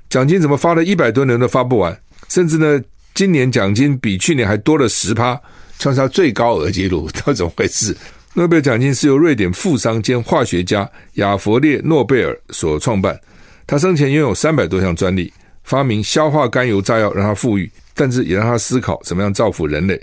[0.09, 1.97] 奖金怎么发了一百多年都发不完？
[2.29, 2.81] 甚至呢，
[3.15, 5.41] 今年奖金比去年还多了十趴。
[5.79, 7.97] 创下最高额纪录，这怎么回事？
[8.35, 13.19] 诺贝尔奖金是由瑞典富商兼化学家亚佛列诺贝尔所创办。
[13.67, 15.33] 他生前拥有三百多项专利，
[15.71, 19.99] 发明硝化甘油炸药让他富裕，但是也让他思考怎么样造福人类。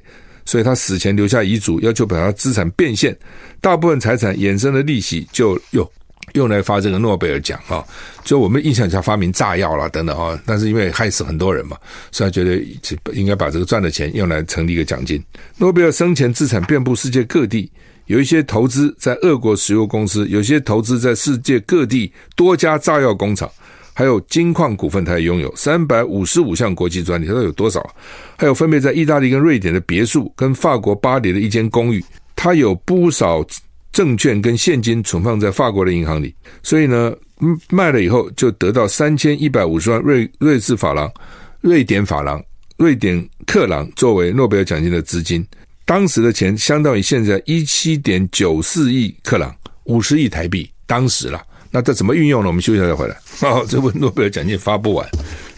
[0.46, 3.14] 所以他死前留下遗嘱，要求把他资产变现，
[3.60, 5.86] 大部分财产衍生的利息就用。
[6.34, 7.84] 用来发这个诺贝尔奖啊，
[8.24, 11.78] 就我们印象下发明炸药啦等等啊，但是因为害死很多人嘛，
[12.12, 12.62] 所以他觉得
[13.14, 15.24] 应该把这个赚的钱用来成立一个奖金。
[15.58, 17.72] 诺贝尔生前资产遍布世界各地，
[18.08, 23.50] 有一些投资在俄国石油公司，有些投资在世界各地多家炸药工厂，
[23.98, 27.84] 还有金矿股份，他也拥有三百五十五项国际专利，他说有多少？
[28.38, 32.06] 还有分别在意大利跟瑞典的别墅，跟法国巴黎的一间公寓，
[32.36, 33.44] 他有不少。
[33.94, 36.32] 证券跟现金存放在法国的银行里，
[36.62, 37.12] 所以呢，
[37.72, 41.12] 卖了以后就得到三千一百五十万瑞瑞士法郎、
[41.62, 42.40] 瑞典法郎、
[42.78, 45.44] 瑞典克朗作为诺贝尔奖金的资金。
[45.84, 49.56] 当时的钱相当于现在一七点九四亿克朗，
[49.86, 50.70] 五十亿台币。
[50.86, 51.42] 当时了，
[51.78, 52.48] 那这怎么运用呢？
[52.48, 53.16] 我们休息下再回来。
[53.48, 55.08] 哦，这不诺贝尔奖金发不完，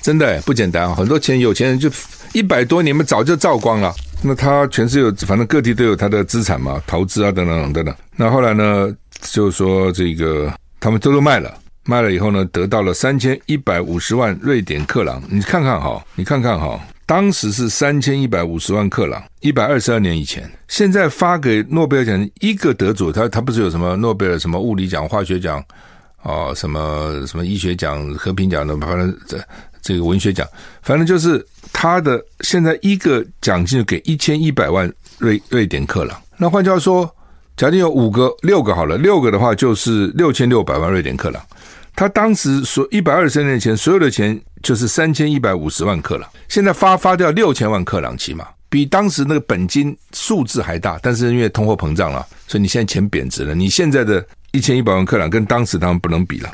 [0.01, 0.93] 真的不简单啊！
[0.93, 1.89] 很多钱，有钱人就
[2.34, 3.95] 一百多年嘛，早就造光了。
[4.21, 7.95] 那他全是有，反正各地都有他的资产嘛，投资啊等等等等。
[8.17, 8.93] 那后来呢，
[9.32, 15.23] 就是说这个他们都都卖了，卖了以后呢，得到了三千一百五十万瑞典克朗。
[15.29, 20.51] 你看看哈，你看看哈，当时是三千一百五十万克朗，一百二十二年以前。
[20.67, 25.63] 现在发给诺贝尔奖一个得主，他他不是有什么诺贝尔什么物理奖、化学奖
[26.23, 29.39] 哦，什么什么医学奖、和平奖的，反正这
[29.82, 30.47] 这个文学奖，
[30.82, 31.45] 反正就是。
[31.71, 37.10] 他的现在一个奖金就给一千一百万瑞瑞典克朗，那换句话说，
[37.55, 41.41] 假定有五个、六个好了，六个的话就是六千六百万瑞典克朗。
[41.95, 50.99] 他当时所一百二十年前所有的钱就是三千一百五十万克朗，现在发发掉六千万克朗起码，比当时那个本金数字还大。
[51.03, 56.51] 但是因为通货膨胀了，所以你现在钱贬值了，你现在的一千一百万克朗跟当时他们不能比了。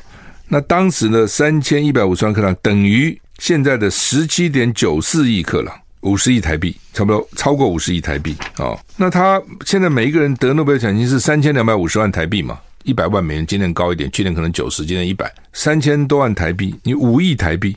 [0.48, 3.20] 那当时呢，三千一百五十万克朗等于。
[3.38, 8.80] 现在的十七点九四亿克朗，五十亿台币，差不多超过五十亿台币哦。
[8.96, 12.58] 那他现在每一个人得诺贝尔奖金是三千两百五十万台币嘛？
[12.84, 17.76] 一百万美元，今年高一点，去年可能九十，今年一百，三千多万台币，你五亿台币，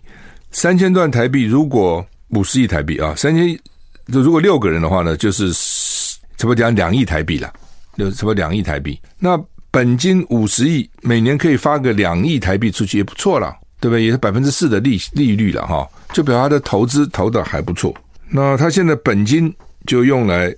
[0.52, 3.58] 三千多万台币，如果五十亿台币啊，三千，
[4.06, 5.52] 如果六个人的话呢，就是
[6.36, 7.52] 差不多讲两亿台币了，
[7.96, 8.96] 就差不多两亿台币。
[9.18, 9.36] 那
[9.70, 13.54] 本金五十亿，每年可以发个两亿台币出去，也不错了。
[13.80, 14.02] 对不对？
[14.02, 17.94] 也是百分之四的利利率了哈，就表示他的投资投的还不错。
[18.28, 19.54] 那他现在本金
[19.86, 20.52] 就用来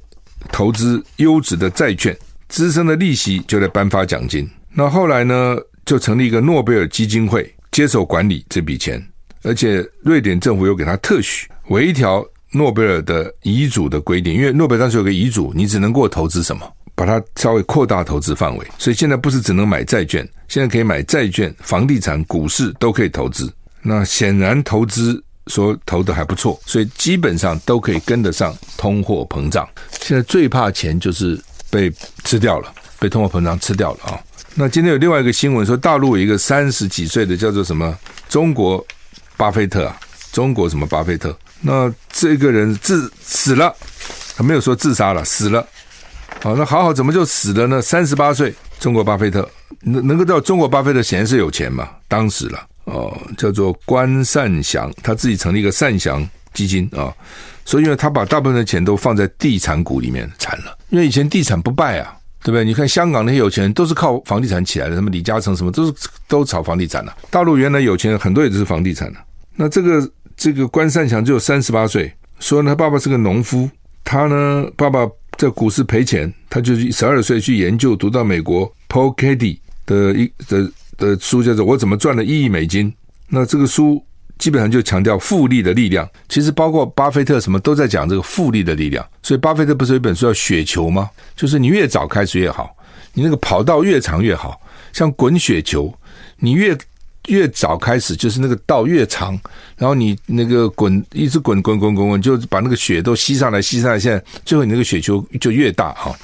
[0.50, 2.16] 投资优质的债券，
[2.50, 4.48] 孳生的利息就来颁发奖金。
[4.72, 9.06] 那后来呢，就成立一个诺贝尔基金会接手管理这笔钱，
[9.42, 16.66] 而且瑞典政府又给他特许，微调诺贝尔的遗嘱的规定，因为诺贝尔当时有个遗嘱，你只能给我投资什么。
[17.00, 23.50] 把它稍微扩大投资范围，所以现在不是只能买债券，现在可以买债券、房地产、股市都可以投资。
[23.80, 29.66] 那显然投资说投的还不错，所以基本上都可以跟得上通货膨胀。
[30.02, 31.90] 现在最怕钱就是被
[32.22, 34.20] 吃掉了，被通货膨胀吃掉了啊！
[34.54, 38.86] 那今天有另外一个新闻说，大陆有一个三十几岁的叫做什么中国
[39.38, 39.98] 巴菲特啊，
[40.32, 41.34] 中国什么巴菲特？
[41.62, 43.74] 那这个人自死了，
[44.36, 45.66] 他没有说自杀了，死了。
[46.42, 47.82] 好，那好好怎么就死了呢？
[47.82, 49.46] 三十八岁，中国巴菲特
[49.82, 51.86] 能能够到中国巴菲特显然是有钱嘛？
[52.08, 57.12] 当时了哦，叫做关善祥，他自己成立一个善祥基金啊、
[57.62, 62.64] 所以呢他把大部分的钱都放在地产股里面，惨了，因为以前地产不败啊，对不对？
[62.64, 65.92] 你看香港那些有钱人都是靠房地产起来的，什么李嘉诚什么都是
[66.26, 69.18] 都炒房地产的、大陆原来有钱人很多也都是房地产的、
[69.54, 73.68] 那这个这个关善祥只有三十八岁，说呢，他爸爸是个农夫，
[74.02, 75.06] 他呢爸爸。
[75.40, 82.92] 在股市赔钱，他就是十二岁去研究，读到美国 Paul Caddy 的一的的书，叫做《我怎么赚了一亿美金》。
[83.26, 84.04] 那这个书
[84.36, 86.06] 基本上就强调复利的力量。
[86.28, 89.02] 其实包括巴菲特什么都在讲这个复利的力量。
[89.22, 91.08] 所以巴菲特不是有一本书叫《雪球》吗？
[91.34, 92.76] 就是你越早开始越好，
[93.14, 94.60] 你那个跑道越长越好，
[94.92, 95.90] 像滚雪球，
[96.36, 96.76] 你越。
[97.30, 99.38] 越早开始就是那个道越长，
[99.76, 106.14] 然后你那个滚一直滚滚滚滚滚，就把那个雪都吸上来吸上来，现在最后你那个雪球就越大哈。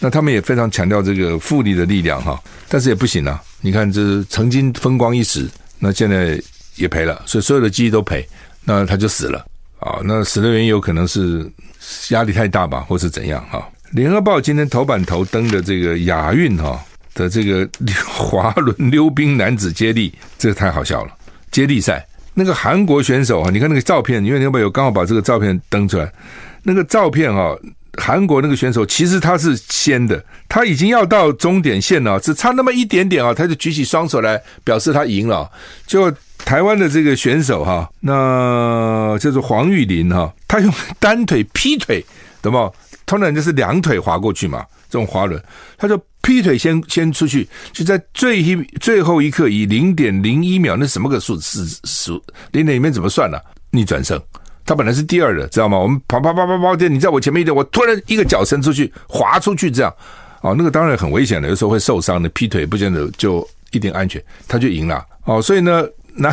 [0.00, 3.42] 那他们也非常强调这个复利的力量哈，但是也不行啊。
[3.60, 6.40] 你看这曾经风光一时，那现在
[6.76, 8.26] 也赔了，所以所有的记忆都赔，
[8.64, 9.44] 那他就死了
[9.80, 10.00] 啊。
[10.04, 11.50] 那死的原因有可能是
[12.10, 13.68] 压力太大吧，或是怎样哈。
[13.90, 16.82] 联合报今天头版头登的这个亚运哈。
[17.18, 17.68] 的这个
[18.06, 21.10] 滑轮溜冰男子接力，这个太好笑了。
[21.50, 26.12] 接力赛那个韩国选手啊，你看那个照片，因为有没有刚好把这个照片登出来？
[26.62, 27.56] 那个照片啊，
[27.96, 35.50] 韩国那个选手其实他是先的，他已经要到终点线了，只差那么一点点啊，他就举起双手来表示他赢了。
[35.86, 36.12] 就
[36.44, 42.04] 台湾的这个选手哈，那叫做黄玉林哈，他用单腿劈腿，
[42.40, 42.70] 懂吗？
[43.08, 45.42] 通常就是两腿滑过去嘛，这种滑轮，
[45.76, 46.00] 他就。
[46.20, 53.38] 劈腿先先出去，就在最一最后一刻以零点零一秒，那什么个数是数零点里面怎么算呢、
[53.70, 54.20] 逆转胜，
[54.66, 55.78] 他本来是第二的，知道吗？
[55.78, 59.94] 我们跑跑跑跑跑，你在我前面一点，我突然一个脚伸出去滑出去，这样
[60.42, 62.28] 哦，那个当然很危险的，有时候会受伤的。
[62.30, 65.40] 劈腿不见得就一定安全，他就赢了哦。
[65.40, 66.30] 所以呢，那，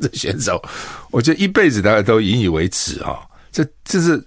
[0.00, 0.62] 这选手，
[1.10, 3.18] 我觉得一辈子大家都引以为耻啊、哦。
[3.50, 4.22] 这这是。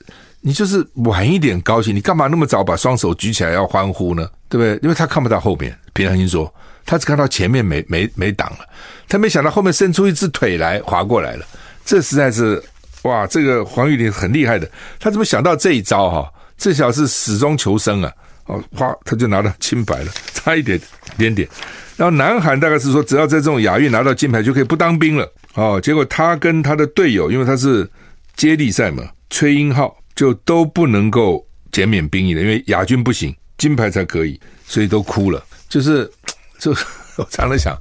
[0.47, 4.29] 你就是晚一点高兴，你干嘛那么早把双手举起来要欢呼呢？
[4.47, 4.79] 对不对？
[4.83, 5.75] 因为他看不到后面。
[5.91, 6.53] 平常心说，
[6.85, 8.59] 他只看到前面没没没挡了，
[9.09, 11.45] 他没想到后面伸出一只腿来滑过来了。
[11.83, 12.61] 这实在是
[13.01, 16.31] 哇，这个黄玉玲很厉害的，他怎么想到这一招哈？
[16.59, 18.13] 这小子是死中求生啊！
[18.45, 20.79] 哦，哗，他就拿到清白了，差一点
[21.17, 21.49] 点点。
[21.97, 25.27] 然后南韩大概是说，只要在这种亚运拿到金牌就可以不当兵了。
[25.55, 27.89] 哦，结果他跟他的队友，因为他是
[28.35, 29.97] 接力赛嘛，崔英浩。
[30.15, 35.43] 就都不能够减免兵役了，因为亚军不行，金牌才可以，所以都哭了。
[35.67, 36.09] 就是，
[36.59, 36.71] 就
[37.17, 37.77] 我常常想，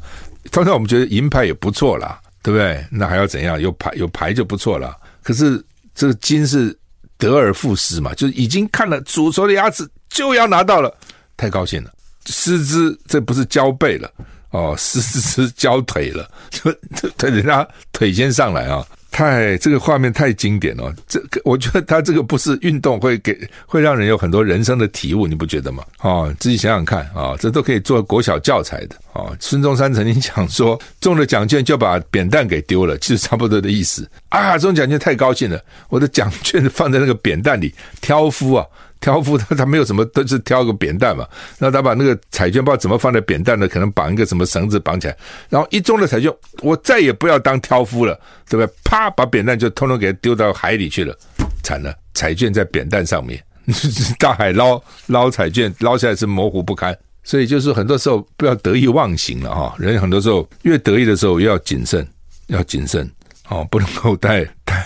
[0.51, 2.85] 通常我们觉得银牌也不错啦，对不对？
[2.90, 3.61] 那还要怎样？
[3.61, 4.97] 有牌有牌就不错了。
[5.23, 6.77] 可是这个金是
[7.16, 10.92] 得而复失嘛，就已经看了煮熟的鸭子就要拿到了，
[11.37, 11.90] 太高兴了。
[12.27, 14.11] 失之这不是交背了
[14.51, 16.73] 哦，失之交腿了， 就
[17.16, 18.85] 他人家腿先上来啊。
[19.14, 25.85] 太这个画面太经典了，这个我觉得他这个不是运动会给会让人有很多人生的体悟，你不觉得吗？
[25.98, 29.31] 啊，自己想想看啊、这都可以做国小教材的啊。
[29.38, 34.59] 孙中山曾经讲说，中了奖券就把扁担给丢了，其实差不多的意思啊。
[34.59, 38.66] 中奖券太高兴了，我的奖券放在那个扁担里，挑夫啊。
[39.05, 41.29] 挑夫他他没有什么，都是挑个扁担嘛。
[41.59, 45.15] 那他把那个彩券不知道怎么放在扁担的，可能绑一个什么绳子绑起来。
[45.50, 46.33] 然后一中了彩券，
[46.63, 48.75] 我再也不要当挑夫了，对不对？
[48.83, 51.15] 啪，把扁担就通通给丢到海里去了，
[51.63, 51.94] 惨了！
[52.15, 53.44] 彩券在扁担上面，
[54.19, 56.96] 大海捞捞彩券，捞起来是模糊不堪。
[57.23, 59.75] 所以就是很多时候不要得意忘形了哈。
[59.79, 62.09] 人很多时候越得意的时候，越要谨慎，
[62.46, 63.07] 要谨慎。
[63.50, 64.42] 哦，不能够太，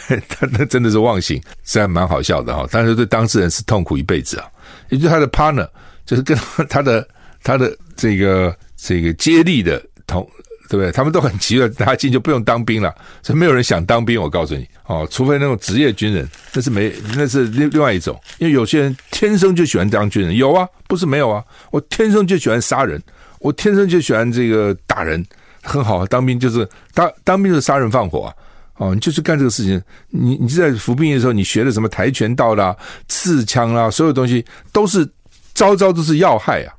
[0.29, 4.47] 他那真的是忘形，虽然蛮好笑的哈，但是对当事人是痛苦一辈子啊。
[4.89, 5.69] 也就是他的 partner，
[6.07, 6.37] 就是跟
[6.69, 7.07] 他的
[7.43, 10.27] 他的这个这个接力的同
[10.69, 10.93] 对不对？
[10.93, 14.21] 他们都很急了，他进就不用当兵了，所以没有人想当兵。
[14.21, 18.19] 我告诉你哦，除非那种职业军人，那是没，那是另另外一种。
[18.39, 21.43] 因为有些人天生就喜欢当军人，有啊，不是没有啊。
[21.71, 23.03] 我天生就喜欢杀人，
[23.41, 25.25] 我天生就喜欢这个打人，
[25.63, 26.07] 很好啊。
[26.11, 28.35] 当兵就是当当兵就是杀人放火啊。
[28.79, 29.81] 哦，你就是干这个事情。
[30.09, 32.75] 你你在服兵役的时候，你学的什么跆拳道啦、
[33.07, 35.09] 刺枪啦，所有东西都是
[35.55, 36.73] 招招都是要害啊，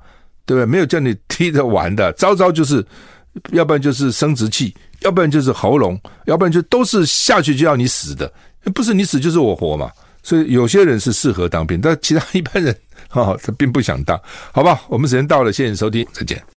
[0.46, 0.66] 对不对？
[0.66, 2.86] 没有叫你踢着玩的，招招就是。
[3.52, 8.30] 要不然就是生殖器，要不然就是喉咙，要不然就都是下去就要你死的，
[8.74, 9.90] 不是你死就是我活嘛。
[10.24, 12.76] 所以有些人是适合当兵，但其他一般人
[13.10, 14.20] 啊，他并不想当。
[14.52, 16.42] 好吧，我们时间到了，谢谢收听，再见。